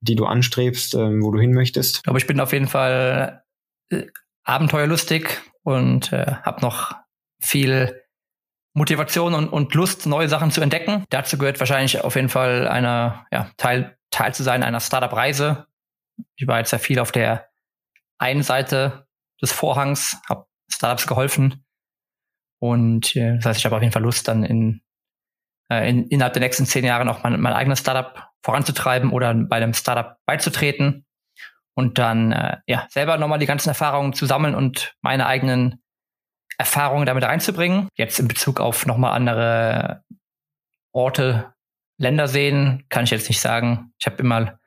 [0.00, 1.96] die du anstrebst, äh, wo du hin möchtest?
[1.96, 3.42] Ich glaube, ich bin auf jeden Fall
[3.90, 4.04] äh,
[4.44, 5.28] abenteuerlustig
[5.62, 6.94] und äh, habe noch
[7.40, 8.02] viel
[8.74, 11.04] Motivation und, und Lust, neue Sachen zu entdecken.
[11.08, 15.66] Dazu gehört wahrscheinlich auf jeden Fall einer, ja, Teil, Teil zu sein einer Startup-Reise.
[16.36, 17.48] Ich war jetzt sehr viel auf der
[18.18, 19.05] einen Seite
[19.40, 21.64] des Vorhangs, habe Startups geholfen.
[22.58, 24.82] Und äh, das heißt, ich habe auf jeden Fall Lust, dann in,
[25.70, 29.56] äh, in, innerhalb der nächsten zehn Jahren auch mein, mein eigenes Startup voranzutreiben oder bei
[29.56, 31.06] einem Startup beizutreten
[31.74, 35.82] und dann äh, ja selber nochmal die ganzen Erfahrungen zu sammeln und meine eigenen
[36.58, 37.88] Erfahrungen damit reinzubringen.
[37.94, 40.02] Jetzt in Bezug auf nochmal andere
[40.92, 41.52] Orte,
[41.98, 43.92] Länder sehen, kann ich jetzt nicht sagen.
[43.98, 44.58] Ich habe immer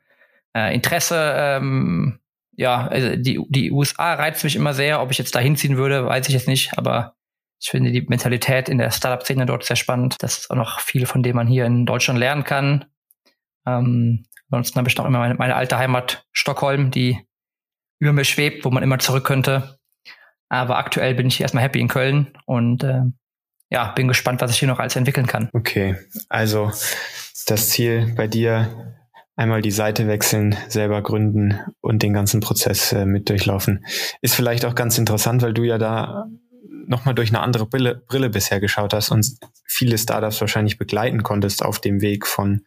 [0.55, 1.33] äh, Interesse.
[1.35, 2.19] Ähm,
[2.59, 5.01] ja, also die, die USA reizt mich immer sehr.
[5.01, 6.77] Ob ich jetzt da hinziehen würde, weiß ich jetzt nicht.
[6.77, 7.15] Aber
[7.57, 10.17] ich finde die Mentalität in der Startup-Szene dort sehr spannend.
[10.19, 12.83] Das ist auch noch viel, von dem man hier in Deutschland lernen kann.
[13.65, 17.25] Ähm, ansonsten habe ich noch immer meine, meine alte Heimat Stockholm, die
[17.99, 19.79] über mir schwebt, wo man immer zurück könnte.
[20.49, 23.03] Aber aktuell bin ich erstmal happy in Köln und äh,
[23.69, 25.49] ja, bin gespannt, was ich hier noch alles entwickeln kann.
[25.53, 25.95] Okay,
[26.27, 26.71] also
[27.45, 28.98] das Ziel bei dir,
[29.39, 33.85] einmal die Seite wechseln, selber gründen und den ganzen Prozess äh, mit durchlaufen.
[34.21, 36.27] Ist vielleicht auch ganz interessant, weil du ja da
[36.87, 39.25] nochmal durch eine andere Brille, Brille bisher geschaut hast und
[39.63, 42.65] viele Startups wahrscheinlich begleiten konntest auf dem Weg von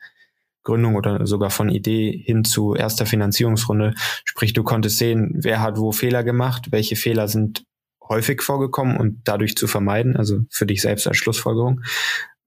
[0.64, 3.92] Gründung oder sogar von Idee hin zu erster Finanzierungsrunde.
[4.24, 7.64] Sprich, du konntest sehen, wer hat wo Fehler gemacht, welche Fehler sind
[8.08, 11.82] häufig vorgekommen und dadurch zu vermeiden, also für dich selbst als Schlussfolgerung.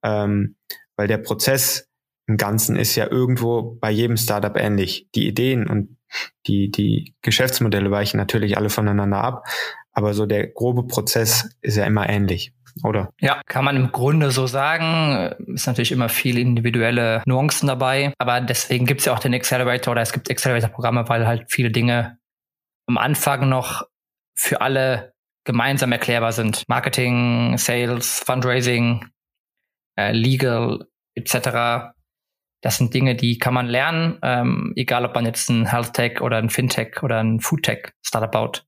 [0.02, 0.56] Ähm,
[0.96, 1.90] weil der Prozess
[2.28, 5.08] im Ganzen ist ja irgendwo bei jedem Startup ähnlich.
[5.16, 5.98] Die Ideen und
[6.48, 9.46] die, die Geschäftsmodelle weichen natürlich alle voneinander ab,
[9.92, 13.14] aber so der grobe Prozess ist ja immer ähnlich oder?
[13.20, 15.34] Ja, kann man im Grunde so sagen.
[15.54, 18.14] Ist natürlich immer viel individuelle Nuancen dabei.
[18.18, 21.72] Aber deswegen gibt es ja auch den Accelerator oder es gibt Accelerator-Programme, weil halt viele
[21.72, 22.18] Dinge
[22.88, 23.84] am Anfang noch
[24.36, 25.14] für alle
[25.46, 26.64] gemeinsam erklärbar sind.
[26.68, 29.06] Marketing, Sales, Fundraising,
[29.98, 31.94] äh, Legal etc.
[32.66, 36.22] Das sind Dinge, die kann man lernen, ähm, egal ob man jetzt ein Health Tech
[36.22, 38.66] oder ein Fintech oder ein Food Tech Startup baut.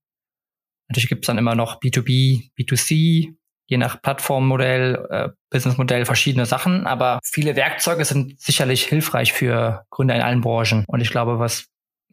[0.87, 3.33] Natürlich gibt es dann immer noch B2B, B2C,
[3.65, 10.13] je nach Plattformmodell, äh, Businessmodell verschiedene Sachen, aber viele Werkzeuge sind sicherlich hilfreich für Gründer
[10.13, 10.85] in allen Branchen.
[10.87, 11.65] Und ich glaube, was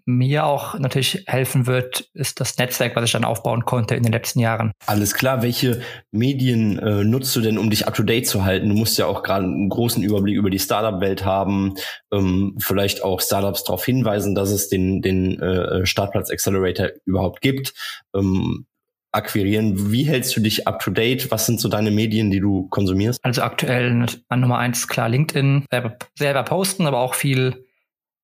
[0.07, 4.13] mir auch natürlich helfen wird, ist das Netzwerk, was ich dann aufbauen konnte in den
[4.13, 4.73] letzten Jahren.
[4.87, 5.43] Alles klar.
[5.43, 8.69] Welche Medien äh, nutzt du denn, um dich up to date zu halten?
[8.69, 11.75] Du musst ja auch gerade einen großen Überblick über die Startup-Welt haben,
[12.13, 17.73] ähm, vielleicht auch Startups darauf hinweisen, dass es den, den äh, Startplatz Accelerator überhaupt gibt.
[18.15, 18.67] Ähm,
[19.15, 19.93] akquirieren.
[19.93, 21.31] Wie hältst du dich up to date?
[21.31, 23.21] Was sind so deine Medien, die du konsumierst?
[23.23, 27.65] Also aktuell an Nummer eins klar LinkedIn, selber, selber posten, aber auch viel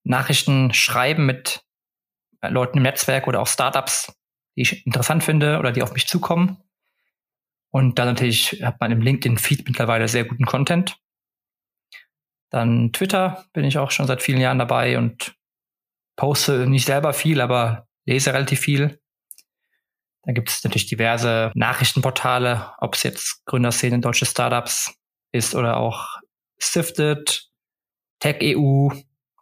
[0.03, 1.63] Nachrichten schreiben mit
[2.49, 4.13] Leuten im Netzwerk oder auch Startups,
[4.57, 6.59] die ich interessant finde oder die auf mich zukommen.
[7.71, 10.97] Und dann natürlich hat man im LinkedIn-Feed mittlerweile sehr guten Content.
[12.51, 15.37] Dann Twitter bin ich auch schon seit vielen Jahren dabei und
[16.17, 19.01] poste nicht selber viel, aber lese relativ viel.
[20.23, 24.93] Da gibt es natürlich diverse Nachrichtenportale, ob es jetzt Gründerszenen, deutsche Startups
[25.33, 26.19] ist oder auch
[26.59, 27.49] Sifted,
[28.19, 28.91] TechEU,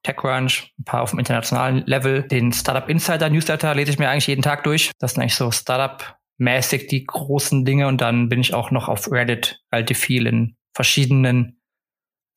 [0.03, 2.23] TechCrunch, ein paar auf dem internationalen Level.
[2.23, 4.93] Den Startup Insider Newsletter lese ich mir eigentlich jeden Tag durch.
[4.99, 7.87] Das sind eigentlich so Startup-mäßig die großen Dinge.
[7.89, 11.61] Und dann bin ich auch noch auf Reddit relativ viel in verschiedenen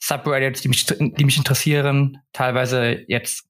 [0.03, 2.17] Subreddits, die mich, die mich interessieren.
[2.33, 3.47] Teilweise jetzt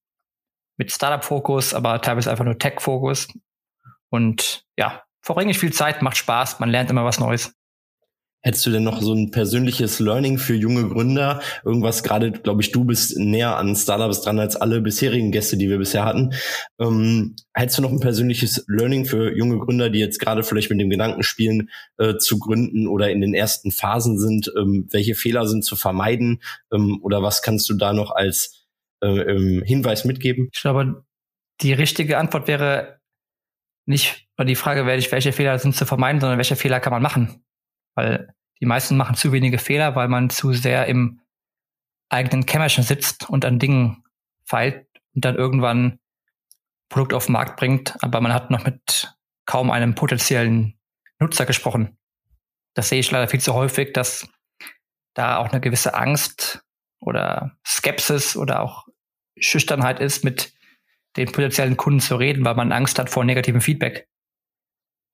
[0.77, 3.27] mit Startup-Fokus, aber teilweise einfach nur Tech-Fokus.
[4.09, 7.53] Und ja, verbringe ich viel Zeit, macht Spaß, man lernt immer was Neues.
[8.43, 11.41] Hättest du denn noch so ein persönliches Learning für junge Gründer?
[11.63, 15.69] Irgendwas gerade, glaube ich, du bist näher an Startups dran als alle bisherigen Gäste, die
[15.69, 16.33] wir bisher hatten.
[16.79, 20.79] Ähm, hättest du noch ein persönliches Learning für junge Gründer, die jetzt gerade vielleicht mit
[20.79, 24.51] dem Gedanken spielen, äh, zu gründen oder in den ersten Phasen sind?
[24.57, 26.41] Ähm, welche Fehler sind zu vermeiden?
[26.73, 28.67] Ähm, oder was kannst du da noch als
[29.03, 30.49] äh, ähm, Hinweis mitgeben?
[30.51, 31.03] Ich glaube,
[31.61, 32.99] die richtige Antwort wäre
[33.85, 37.43] nicht die Frage, welche Fehler sind zu vermeiden, sondern welche Fehler kann man machen.
[37.95, 41.21] Weil die meisten machen zu wenige Fehler, weil man zu sehr im
[42.09, 44.03] eigenen Kämmerchen sitzt und an Dingen
[44.43, 45.99] feilt und dann irgendwann
[46.89, 50.77] Produkt auf den Markt bringt, aber man hat noch mit kaum einem potenziellen
[51.19, 51.97] Nutzer gesprochen.
[52.73, 54.27] Das sehe ich leider viel zu häufig, dass
[55.13, 56.63] da auch eine gewisse Angst
[56.99, 58.87] oder Skepsis oder auch
[59.37, 60.53] Schüchternheit ist, mit
[61.17, 64.07] den potenziellen Kunden zu reden, weil man Angst hat vor negativem Feedback.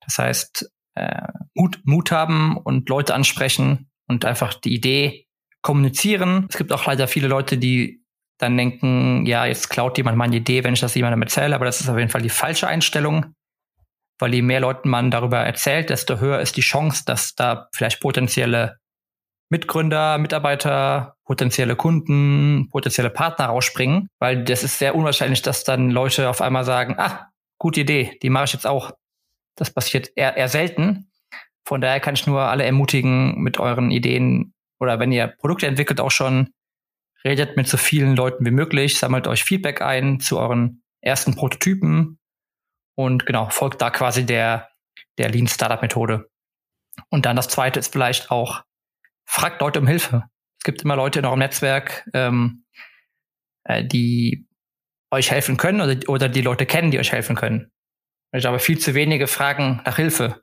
[0.00, 1.22] Das heißt, äh,
[1.54, 5.26] Mut, Mut haben und Leute ansprechen und einfach die Idee
[5.62, 6.46] kommunizieren.
[6.48, 8.02] Es gibt auch leider viele Leute, die
[8.38, 11.80] dann denken, ja, jetzt klaut jemand meine Idee, wenn ich das jemandem erzähle, aber das
[11.80, 13.34] ist auf jeden Fall die falsche Einstellung,
[14.20, 18.00] weil je mehr Leuten man darüber erzählt, desto höher ist die Chance, dass da vielleicht
[18.00, 18.78] potenzielle
[19.50, 26.28] Mitgründer, Mitarbeiter, potenzielle Kunden, potenzielle Partner rausspringen, weil das ist sehr unwahrscheinlich, dass dann Leute
[26.28, 28.92] auf einmal sagen, ah, gute Idee, die mache ich jetzt auch.
[29.58, 31.10] Das passiert eher, eher selten.
[31.66, 36.00] Von daher kann ich nur alle ermutigen, mit euren Ideen oder wenn ihr Produkte entwickelt,
[36.00, 36.54] auch schon
[37.24, 42.18] redet mit so vielen Leuten wie möglich, sammelt euch Feedback ein zu euren ersten Prototypen
[42.94, 44.68] und genau, folgt da quasi der,
[45.18, 46.30] der Lean Startup Methode.
[47.10, 48.62] Und dann das zweite ist vielleicht auch
[49.24, 50.24] fragt Leute um Hilfe.
[50.58, 52.64] Es gibt immer Leute in eurem Netzwerk, ähm,
[53.64, 54.48] äh, die
[55.10, 57.70] euch helfen können oder, oder die Leute kennen, die euch helfen können.
[58.32, 60.42] Ich habe viel zu wenige Fragen nach Hilfe.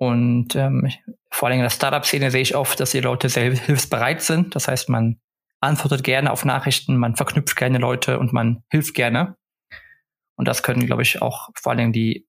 [0.00, 0.90] Und ähm,
[1.30, 4.54] vor allem in der Startup-Szene sehe ich oft, dass die Leute sehr hilfsbereit sind.
[4.54, 5.20] Das heißt, man
[5.60, 9.36] antwortet gerne auf Nachrichten, man verknüpft gerne Leute und man hilft gerne.
[10.36, 12.28] Und das können, glaube ich, auch vor allem die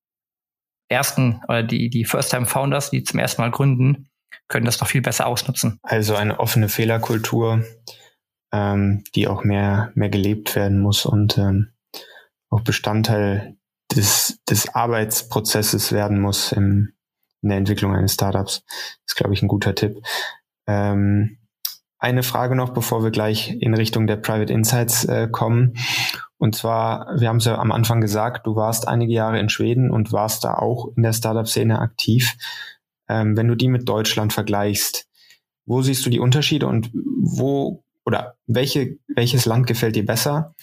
[0.89, 4.09] ersten oder die, die First-Time-Founders, die zum ersten Mal gründen,
[4.47, 5.79] können das noch viel besser ausnutzen.
[5.83, 7.63] Also eine offene Fehlerkultur,
[8.51, 11.71] ähm, die auch mehr, mehr gelebt werden muss und ähm,
[12.49, 13.58] auch Bestandteil
[13.95, 16.93] des, des Arbeitsprozesses werden muss im,
[17.41, 18.63] in der Entwicklung eines Startups.
[18.67, 20.01] Das ist, glaube ich, ein guter Tipp.
[20.67, 21.37] Ähm,
[21.97, 25.73] eine Frage noch, bevor wir gleich in Richtung der Private Insights äh, kommen.
[26.37, 29.91] Und zwar, wir haben es ja am Anfang gesagt, du warst einige Jahre in Schweden
[29.91, 32.37] und warst da auch in der Startup-Szene aktiv.
[33.09, 35.07] Ähm, wenn du die mit Deutschland vergleichst,
[35.65, 40.55] wo siehst du die Unterschiede und wo oder welche, welches Land gefällt dir besser?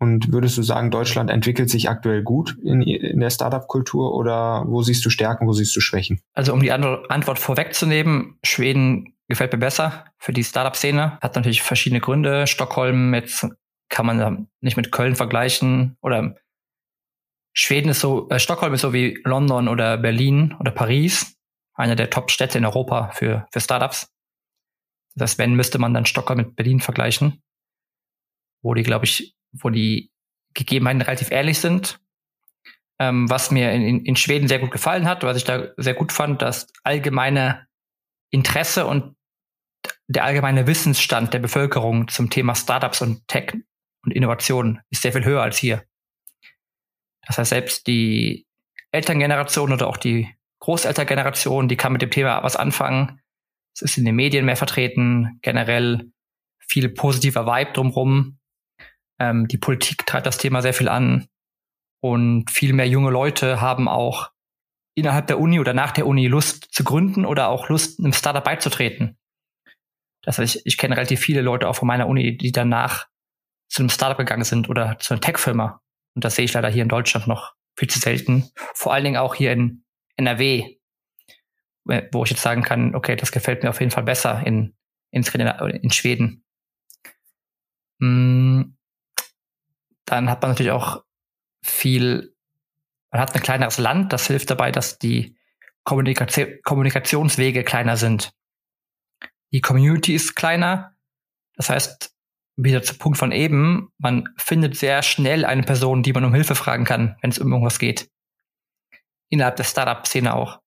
[0.00, 4.82] Und würdest du sagen, Deutschland entwickelt sich aktuell gut in, in der Startup-Kultur oder wo
[4.82, 6.20] siehst du Stärken, wo siehst du Schwächen?
[6.32, 11.18] Also um die Antwort vorwegzunehmen, Schweden gefällt mir besser für die Startup-Szene.
[11.20, 12.46] Hat natürlich verschiedene Gründe.
[12.46, 13.46] Stockholm jetzt
[13.90, 16.34] kann man nicht mit Köln vergleichen oder
[17.52, 21.36] Schweden ist so, äh, Stockholm ist so wie London oder Berlin oder Paris
[21.74, 24.10] eine der Top-Städte in Europa für, für Startups.
[25.14, 27.42] Das wenn, müsste man dann Stockholm mit Berlin vergleichen,
[28.62, 30.10] wo die, glaube ich, wo die
[30.54, 32.00] Gegebenheiten relativ ehrlich sind.
[32.98, 36.12] Ähm, was mir in, in Schweden sehr gut gefallen hat, was ich da sehr gut
[36.12, 37.66] fand, das allgemeine
[38.30, 39.16] Interesse und
[40.06, 43.54] der allgemeine Wissensstand der Bevölkerung zum Thema Startups und Tech
[44.04, 45.84] und Innovation ist sehr viel höher als hier.
[47.26, 48.46] Das heißt, selbst die
[48.92, 53.20] Elterngeneration oder auch die Großeltergeneration, die kann mit dem Thema was anfangen.
[53.74, 56.10] Es ist in den Medien mehr vertreten, generell
[56.58, 58.39] viel positiver Vibe drumherum.
[59.20, 61.28] Ähm, die Politik treibt das Thema sehr viel an
[62.02, 64.30] und viel mehr junge Leute haben auch
[64.94, 68.42] innerhalb der Uni oder nach der Uni Lust zu gründen oder auch Lust, einem Startup
[68.42, 69.18] beizutreten.
[70.22, 73.06] Das heißt, ich, ich kenne relativ viele Leute auch von meiner Uni, die danach
[73.68, 75.80] zu einem Startup gegangen sind oder zu einer Tech-Firma.
[76.14, 78.50] Und das sehe ich leider hier in Deutschland noch viel zu selten.
[78.74, 79.84] Vor allen Dingen auch hier in,
[80.20, 80.76] NRW,
[81.84, 84.76] wo ich jetzt sagen kann, okay, das gefällt mir auf jeden Fall besser in,
[85.10, 86.44] in, in Schweden.
[87.98, 88.74] Mm,
[90.10, 91.04] dann hat man natürlich auch
[91.62, 92.34] viel,
[93.10, 95.36] man hat ein kleineres Land, das hilft dabei, dass die
[95.84, 98.32] Kommunikation, Kommunikationswege kleiner sind.
[99.52, 100.94] Die Community ist kleiner,
[101.54, 102.14] das heißt,
[102.56, 106.54] wieder zum Punkt von eben, man findet sehr schnell eine Person, die man um Hilfe
[106.54, 108.10] fragen kann, wenn es um irgendwas geht
[109.30, 110.60] innerhalb der Startup-Szene auch.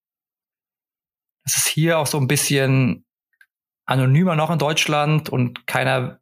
[1.43, 3.06] Das ist hier auch so ein bisschen
[3.86, 6.21] anonymer noch in Deutschland und keiner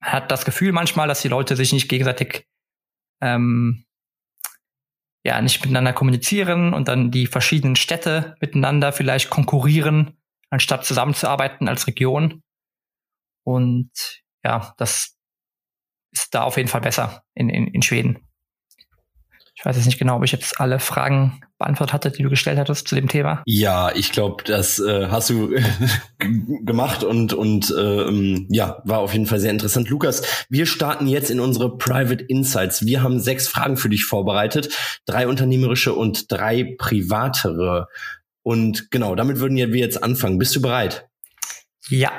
[0.00, 2.48] hat das Gefühl manchmal, dass die Leute sich nicht gegenseitig
[3.22, 3.86] ähm,
[5.24, 10.18] ja nicht miteinander kommunizieren und dann die verschiedenen Städte miteinander vielleicht konkurrieren,
[10.50, 12.42] anstatt zusammenzuarbeiten als Region.
[13.44, 13.90] Und
[14.44, 15.16] ja, das
[16.12, 18.18] ist da auf jeden Fall besser in, in, in Schweden.
[19.62, 22.58] Ich weiß jetzt nicht genau, ob ich jetzt alle Fragen beantwortet hatte, die du gestellt
[22.58, 23.44] hattest zu dem Thema.
[23.46, 25.54] Ja, ich glaube, das äh, hast du
[26.64, 29.88] gemacht und und ähm, ja, war auf jeden Fall sehr interessant.
[29.88, 32.84] Lukas, wir starten jetzt in unsere Private Insights.
[32.86, 37.86] Wir haben sechs Fragen für dich vorbereitet, drei unternehmerische und drei privatere.
[38.42, 40.38] Und genau, damit würden wir jetzt anfangen.
[40.38, 41.06] Bist du bereit?
[41.88, 42.10] Ja.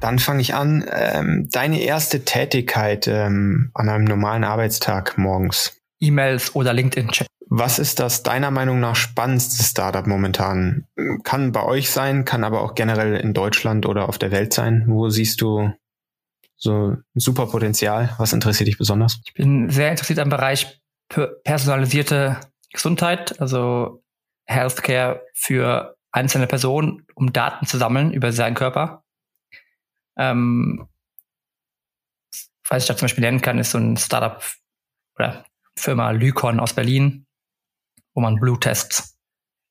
[0.00, 0.84] Dann fange ich an.
[0.90, 5.76] Ähm, deine erste Tätigkeit ähm, an einem normalen Arbeitstag morgens.
[6.00, 7.26] E-Mails oder LinkedIn-Chat.
[7.50, 10.86] Was ist das deiner Meinung nach spannendste Startup momentan?
[11.24, 14.84] Kann bei euch sein, kann aber auch generell in Deutschland oder auf der Welt sein.
[14.86, 15.72] Wo siehst du
[16.56, 18.14] so super Potenzial?
[18.18, 19.20] Was interessiert dich besonders?
[19.24, 22.36] Ich bin sehr interessiert am Bereich personalisierte
[22.70, 24.02] Gesundheit, also
[24.44, 29.04] Healthcare für einzelne Personen, um Daten zu sammeln über seinen Körper.
[30.18, 30.88] Ähm,
[32.68, 34.42] was ich da zum Beispiel nennen kann, ist so ein Startup
[35.16, 35.44] oder
[35.76, 37.26] Firma Lycon aus Berlin,
[38.14, 39.16] wo man Bluttests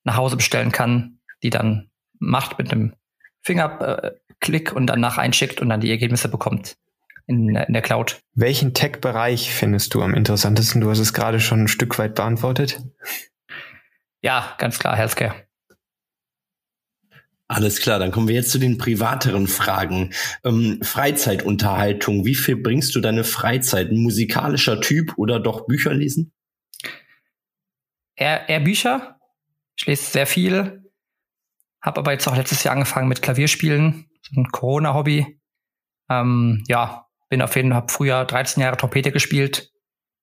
[0.04, 2.96] nach Hause bestellen kann, die dann macht mit einem
[3.44, 6.78] Fingerklick und danach einschickt und dann die Ergebnisse bekommt
[7.28, 8.22] in, in der Cloud.
[8.34, 10.82] Welchen Tech-Bereich findest du am interessantesten?
[10.82, 12.82] Du hast es gerade schon ein Stück weit beantwortet.
[14.22, 15.47] Ja, ganz klar, Healthcare.
[17.50, 20.14] Alles klar, dann kommen wir jetzt zu den privateren Fragen.
[20.44, 23.90] Ähm, Freizeitunterhaltung, wie viel bringst du deine Freizeit?
[23.90, 26.34] Ein musikalischer Typ oder doch Bücher lesen?
[28.16, 29.18] Eher, eher Bücher.
[29.78, 30.84] Ich lese sehr viel.
[31.82, 34.10] Habe aber jetzt auch letztes Jahr angefangen mit Klavierspielen.
[34.24, 35.40] So ein Corona-Hobby.
[36.10, 39.72] Ähm, ja, bin auf jeden Fall, habe früher 13 Jahre Trompete gespielt.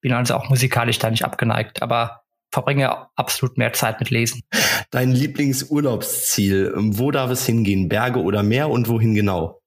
[0.02, 1.80] Bin also auch musikalisch da nicht abgeneigt.
[1.80, 2.23] Aber
[2.54, 4.42] verbringe absolut mehr Zeit mit Lesen.
[4.90, 7.88] Dein Lieblingsurlaubsziel, ähm, wo darf es hingehen?
[7.88, 9.60] Berge oder Meer und wohin genau?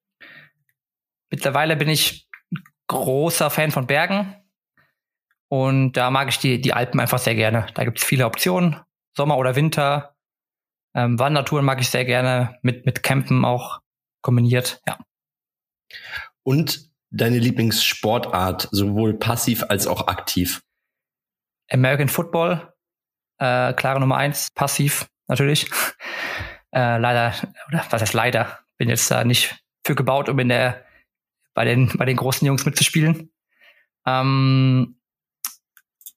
[1.30, 2.28] Mittlerweile bin ich
[2.88, 4.36] großer Fan von Bergen
[5.50, 7.68] und da mag ich die, die Alpen einfach sehr gerne.
[7.74, 8.78] Da gibt es viele Optionen,
[9.16, 10.16] Sommer oder Winter.
[10.96, 13.82] Ähm, Wandertouren mag ich sehr gerne, mit, mit Campen auch
[14.22, 14.98] kombiniert, ja.
[16.44, 20.62] Und deine Lieblingssportart, sowohl passiv als auch aktiv?
[21.70, 22.74] American Football
[23.40, 25.70] äh, klare Nummer eins, passiv natürlich.
[26.74, 27.34] äh, leider,
[27.68, 30.86] oder was heißt leider, bin jetzt da nicht für gebaut, um in der
[31.54, 33.32] bei den bei den großen Jungs mitzuspielen.
[34.06, 35.00] Ähm,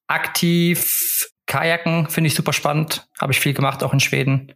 [0.06, 4.52] aktiv Kajaken finde ich super spannend, habe ich viel gemacht, auch in Schweden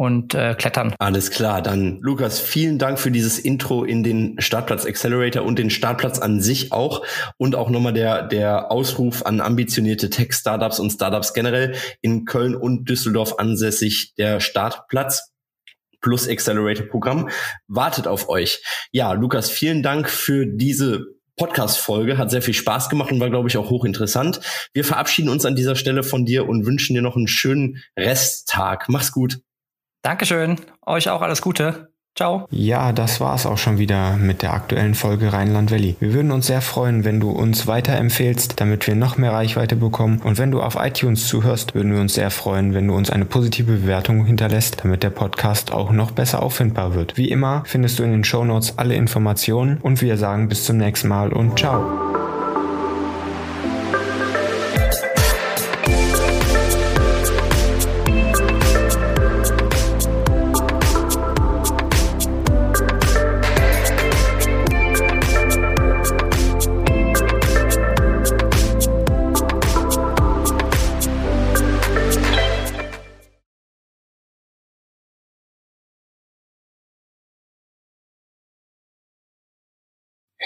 [0.00, 0.94] und äh, klettern.
[0.98, 5.68] Alles klar, dann Lukas, vielen Dank für dieses Intro in den Startplatz Accelerator und den
[5.68, 7.04] Startplatz an sich auch
[7.36, 12.54] und auch nochmal der der Ausruf an ambitionierte Tech Startups und Startups generell in Köln
[12.54, 15.34] und Düsseldorf ansässig der Startplatz
[16.00, 17.28] plus Accelerator Programm
[17.68, 18.64] wartet auf euch.
[18.92, 22.16] Ja, Lukas, vielen Dank für diese Podcast-Folge.
[22.16, 24.40] Hat sehr viel Spaß gemacht und war, glaube ich, auch hochinteressant.
[24.72, 28.88] Wir verabschieden uns an dieser Stelle von dir und wünschen dir noch einen schönen Resttag.
[28.88, 29.40] Mach's gut.
[30.02, 30.56] Dankeschön.
[30.86, 31.90] Euch auch alles Gute.
[32.16, 32.46] Ciao.
[32.50, 35.96] Ja, das war's auch schon wieder mit der aktuellen Folge Rheinland Valley.
[36.00, 40.20] Wir würden uns sehr freuen, wenn du uns weiterempfehlst, damit wir noch mehr Reichweite bekommen.
[40.22, 43.24] Und wenn du auf iTunes zuhörst, würden wir uns sehr freuen, wenn du uns eine
[43.24, 47.16] positive Bewertung hinterlässt, damit der Podcast auch noch besser auffindbar wird.
[47.16, 50.78] Wie immer findest du in den Show Notes alle Informationen und wir sagen bis zum
[50.78, 52.09] nächsten Mal und ciao.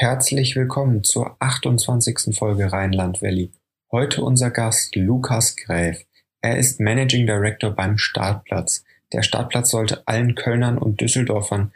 [0.04, 2.36] Herzlich willkommen zur 28.
[2.36, 3.52] Folge Rheinland Valley.
[3.90, 6.04] Heute unser Gast Lukas Gräf.
[6.42, 8.84] Er ist Managing Director beim Startplatz.
[9.14, 11.72] Der Startplatz sollte allen Kölnern und Düsseldorfern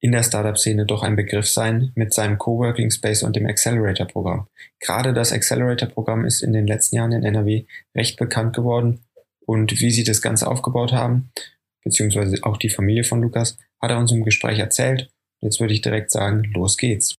[0.00, 4.46] in der Startup-Szene doch ein Begriff sein mit seinem Coworking Space und dem Accelerator-Programm.
[4.80, 9.04] Gerade das Accelerator-Programm ist in den letzten Jahren in NRW recht bekannt geworden
[9.44, 11.32] und wie sie das Ganze aufgebaut haben,
[11.84, 15.10] beziehungsweise auch die Familie von Lukas, hat er uns im Gespräch erzählt.
[15.42, 17.18] Jetzt würde ich direkt sagen, los geht's.